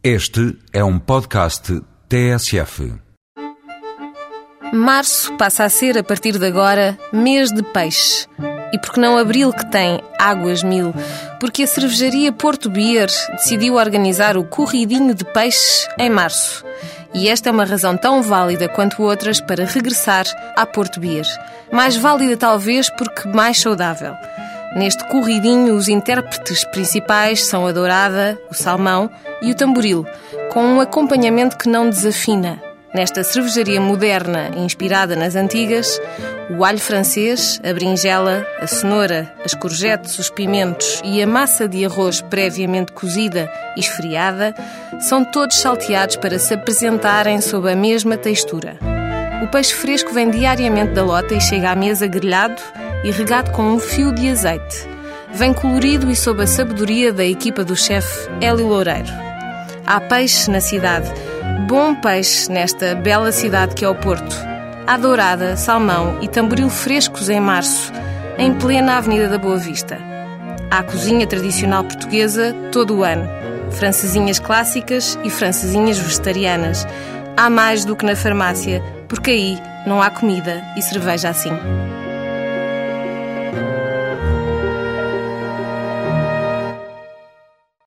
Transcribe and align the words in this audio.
Este 0.00 0.56
é 0.72 0.84
um 0.84 0.96
podcast 0.96 1.82
TSF. 2.08 2.94
Março 4.72 5.32
passa 5.36 5.64
a 5.64 5.68
ser, 5.68 5.98
a 5.98 6.04
partir 6.04 6.38
de 6.38 6.46
agora, 6.46 6.96
mês 7.12 7.50
de 7.50 7.64
peixe. 7.64 8.28
E 8.72 8.78
porque 8.78 9.00
não 9.00 9.18
abril 9.18 9.52
que 9.52 9.66
tem 9.66 10.00
águas 10.16 10.62
mil? 10.62 10.94
Porque 11.40 11.64
a 11.64 11.66
cervejaria 11.66 12.30
Porto 12.30 12.70
Beer 12.70 13.08
decidiu 13.32 13.74
organizar 13.74 14.36
o 14.36 14.44
corridinho 14.44 15.16
de 15.16 15.24
peixes 15.24 15.88
em 15.98 16.08
março. 16.08 16.64
E 17.12 17.28
esta 17.28 17.48
é 17.48 17.52
uma 17.52 17.64
razão 17.64 17.96
tão 17.96 18.22
válida 18.22 18.68
quanto 18.68 19.02
outras 19.02 19.40
para 19.40 19.64
regressar 19.64 20.26
à 20.54 20.64
Porto 20.64 21.00
Beer. 21.00 21.26
Mais 21.72 21.96
válida 21.96 22.36
talvez 22.36 22.88
porque 22.90 23.26
mais 23.30 23.58
saudável. 23.58 24.14
Neste 24.76 25.06
corridinho, 25.08 25.74
os 25.74 25.88
intérpretes 25.88 26.64
principais 26.64 27.44
são 27.46 27.66
a 27.66 27.72
dourada, 27.72 28.38
o 28.50 28.54
salmão 28.54 29.10
e 29.40 29.50
o 29.50 29.54
tamboril, 29.54 30.06
com 30.52 30.62
um 30.62 30.80
acompanhamento 30.80 31.56
que 31.56 31.68
não 31.68 31.88
desafina. 31.88 32.62
Nesta 32.94 33.22
cervejaria 33.24 33.80
moderna, 33.80 34.50
inspirada 34.56 35.16
nas 35.16 35.36
antigas, 35.36 36.00
o 36.50 36.64
alho 36.64 36.78
francês, 36.78 37.60
a 37.62 37.72
berinjela, 37.72 38.46
a 38.60 38.66
cenoura, 38.66 39.32
as 39.44 39.54
courgettes, 39.54 40.18
os 40.18 40.30
pimentos 40.30 41.00
e 41.04 41.22
a 41.22 41.26
massa 41.26 41.68
de 41.68 41.84
arroz 41.84 42.20
previamente 42.22 42.92
cozida 42.92 43.50
e 43.76 43.80
esfriada 43.80 44.54
são 45.00 45.24
todos 45.24 45.58
salteados 45.58 46.16
para 46.16 46.38
se 46.38 46.54
apresentarem 46.54 47.40
sob 47.40 47.70
a 47.70 47.76
mesma 47.76 48.16
textura. 48.16 48.78
O 49.42 49.48
peixe 49.48 49.74
fresco 49.74 50.12
vem 50.12 50.30
diariamente 50.30 50.92
da 50.92 51.04
lota 51.04 51.34
e 51.34 51.40
chega 51.40 51.70
à 51.70 51.74
mesa 51.74 52.06
grelhado 52.06 52.60
e 53.04 53.10
regado 53.10 53.50
com 53.52 53.62
um 53.62 53.78
fio 53.78 54.12
de 54.12 54.28
azeite. 54.28 54.88
Vem 55.32 55.52
colorido 55.52 56.10
e 56.10 56.16
sob 56.16 56.42
a 56.42 56.46
sabedoria 56.46 57.12
da 57.12 57.24
equipa 57.24 57.64
do 57.64 57.76
chefe 57.76 58.28
Hélio 58.40 58.66
Loureiro. 58.66 59.08
Há 59.86 60.00
peixe 60.00 60.50
na 60.50 60.60
cidade, 60.60 61.08
bom 61.66 61.94
peixe 61.94 62.50
nesta 62.50 62.94
bela 62.94 63.30
cidade 63.30 63.74
que 63.74 63.84
é 63.84 63.88
o 63.88 63.94
Porto. 63.94 64.36
Há 64.86 64.96
dourada, 64.96 65.56
salmão 65.56 66.18
e 66.22 66.28
tamboril 66.28 66.70
frescos 66.70 67.28
em 67.28 67.40
março, 67.40 67.92
em 68.38 68.54
plena 68.54 68.96
Avenida 68.96 69.28
da 69.28 69.38
Boa 69.38 69.58
Vista. 69.58 69.98
Há 70.70 70.82
cozinha 70.82 71.26
tradicional 71.26 71.84
portuguesa 71.84 72.54
todo 72.72 72.96
o 72.96 73.04
ano, 73.04 73.28
francesinhas 73.70 74.38
clássicas 74.38 75.18
e 75.24 75.30
francesinhas 75.30 75.98
vegetarianas. 75.98 76.86
Há 77.36 77.48
mais 77.48 77.84
do 77.84 77.94
que 77.94 78.04
na 78.04 78.16
farmácia, 78.16 78.82
porque 79.06 79.30
aí 79.30 79.58
não 79.86 80.02
há 80.02 80.10
comida 80.10 80.62
e 80.76 80.82
cerveja 80.82 81.28
assim. 81.28 81.52